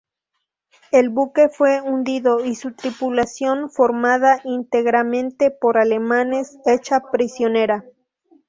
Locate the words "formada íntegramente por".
3.69-5.77